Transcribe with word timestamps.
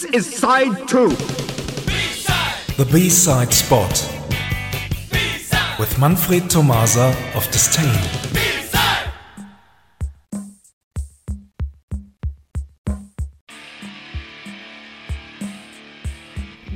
This 0.00 0.12
is 0.14 0.34
side 0.38 0.88
two. 0.88 1.10
The 2.78 2.88
B-side 2.90 3.52
spot 3.52 3.92
with 5.78 5.98
Manfred 5.98 6.48
Tomasa 6.48 7.14
of 7.34 7.44
Disdain. 7.50 8.00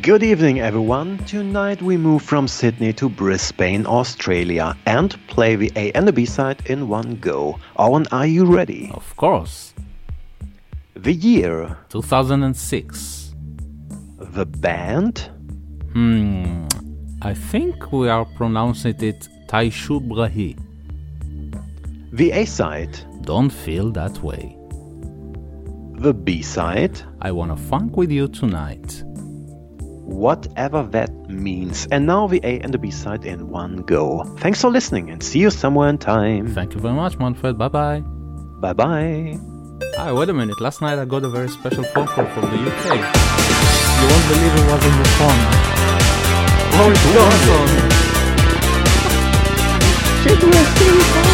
Good 0.02 0.22
evening, 0.22 0.61
everyone. 0.61 1.16
Tonight 1.25 1.80
we 1.80 1.96
move 1.96 2.20
from 2.20 2.46
Sydney 2.46 2.93
to 2.93 3.09
Brisbane, 3.09 3.86
Australia, 3.86 4.77
and 4.84 5.16
play 5.29 5.56
the 5.56 5.72
A 5.77 5.93
and 5.93 6.06
the 6.06 6.12
B 6.12 6.27
side 6.27 6.61
in 6.66 6.88
one 6.88 7.16
go. 7.16 7.59
Owen, 7.77 8.06
are 8.12 8.27
you 8.27 8.45
ready? 8.45 8.91
Of 8.93 9.16
course. 9.16 9.72
The 11.05 11.12
year, 11.12 11.77
2006. 11.91 13.21
the 14.34 14.46
band, 14.46 15.30
Hmm. 15.93 16.67
I 17.22 17.35
think 17.35 17.93
we 17.93 18.08
are 18.08 18.25
pronouncing 18.36 18.96
it 19.00 19.29
Taishu 19.49 20.00
Brahi. 20.08 20.57
the 22.13 22.30
A 22.32 22.44
side, 22.46 22.96
Don't 23.22 23.50
feel 23.53 23.90
that 23.93 24.22
way. 24.22 24.57
the 26.04 26.13
B 26.13 26.43
side, 26.43 27.00
I 27.22 27.30
wanna 27.32 27.57
funk 27.57 27.96
with 27.96 28.11
you 28.11 28.29
tonight. 28.29 29.02
whatever 30.07 30.82
that 30.91 31.11
means. 31.30 31.86
And 31.91 32.06
now 32.06 32.27
the 32.28 32.41
A 32.44 32.61
and 32.61 32.72
the 32.75 32.78
B 32.78 32.91
side 32.91 33.25
in 33.25 33.48
one 33.48 33.77
go. 33.86 34.22
Thanks 34.39 34.61
for 34.61 34.70
listening 34.70 35.11
and 35.11 35.22
see 35.22 35.41
you 35.41 35.50
somewhere 35.50 35.89
in 35.89 35.97
time. 35.98 36.47
Thank 36.48 36.75
you 36.75 36.80
very 36.80 36.94
much, 36.94 37.19
Manfred. 37.19 37.56
Bye 37.56 37.69
bye. 37.69 38.00
Bye 38.61 38.75
bye. 38.75 39.53
Ah, 39.98 40.12
wait 40.12 40.28
a 40.28 40.33
minute. 40.33 40.61
Last 40.61 40.81
night 40.81 40.98
I 40.98 41.05
got 41.05 41.25
a 41.25 41.28
very 41.28 41.48
special 41.48 41.84
phone 41.84 42.06
call 42.06 42.27
from 42.27 42.42
the 42.42 42.56
UK. 42.70 42.84
You 42.95 44.06
won't 44.11 44.27
believe 44.31 44.55
it 44.61 44.67
was 44.70 44.84
on 44.91 44.95
the 45.03 45.09
phone. 45.19 45.41
Oh, 46.77 46.91
it's 46.91 47.05
Awesome. 47.25 47.70
thinking 50.25 51.33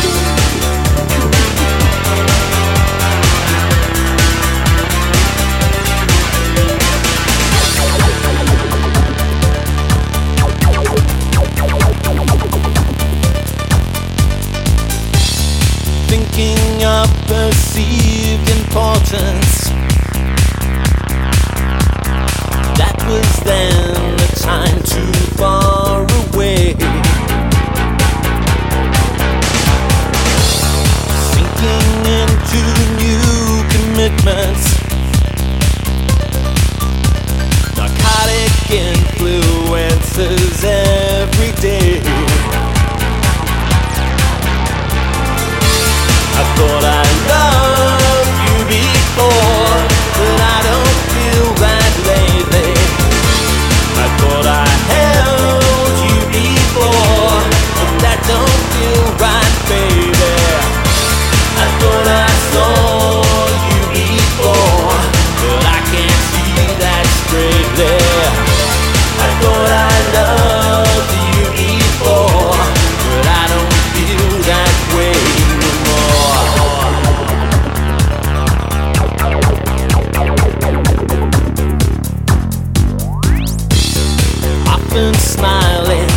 even 84.93 85.15
smiling 85.15 86.11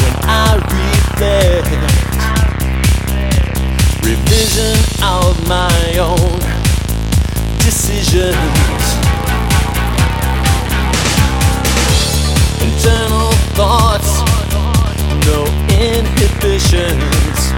when 0.00 0.14
I 0.24 0.56
read 0.72 1.64
revision 4.02 4.76
of 5.02 5.36
my 5.46 5.98
own 5.98 6.40
decisions. 7.60 8.34
Internal 12.62 13.32
thoughts, 13.52 14.20
no 15.26 15.44
inhibitions. 15.68 17.52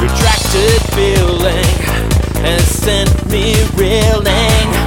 Retracted 0.00 0.80
feeling 0.94 1.74
has 2.44 2.64
sent 2.68 3.26
me 3.26 3.54
reeling. 3.74 4.83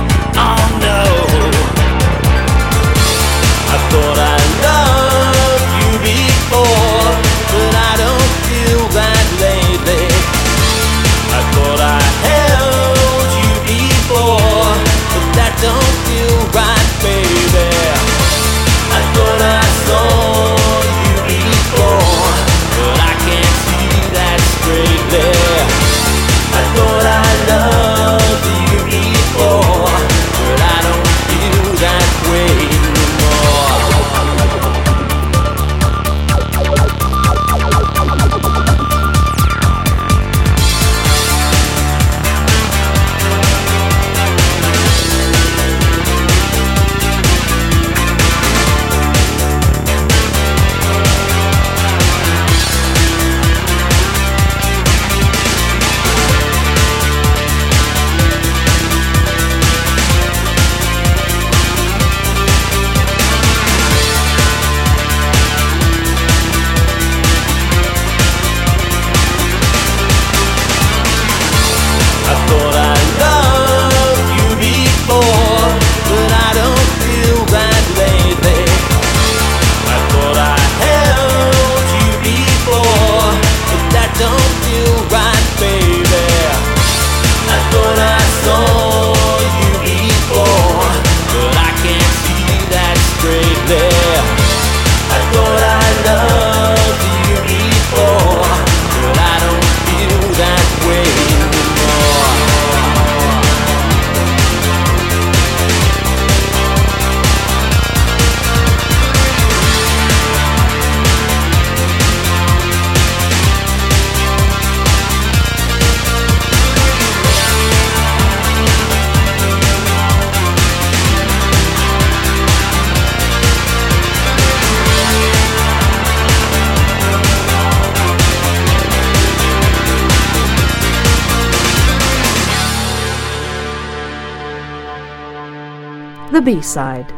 The 136.38 136.44
B-Side 136.44 137.12